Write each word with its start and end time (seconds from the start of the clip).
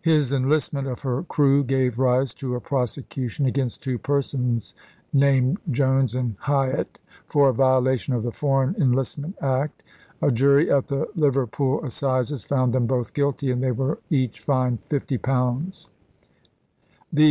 His 0.00 0.32
enlistment 0.32 0.88
of 0.88 1.00
her 1.00 1.24
crew 1.24 1.62
gave 1.62 1.98
rise 1.98 2.32
to 2.36 2.54
a 2.54 2.60
prosecution 2.62 3.44
against 3.44 3.82
two 3.82 3.98
persons 3.98 4.72
named 5.12 5.58
Jones 5.70 6.14
and 6.14 6.36
Highatt 6.38 6.98
for 7.26 7.50
a 7.50 7.52
violation 7.52 8.14
of 8.14 8.22
the 8.22 8.32
foreign 8.32 8.74
enlistment 8.80 9.36
act; 9.42 9.82
a 10.22 10.30
jury 10.30 10.70
at 10.70 10.86
the 10.86 11.06
Liverpool 11.16 11.84
assizes 11.84 12.44
found 12.44 12.72
them 12.72 12.84
£§£££$' 12.84 12.86
both 12.88 13.12
guilty 13.12 13.50
and 13.50 13.62
they 13.62 13.72
were 13.72 13.98
fined 14.30 14.78
£50 14.88 15.16
each. 15.18 15.88
The 17.12 17.18
,g? 17.18 17.20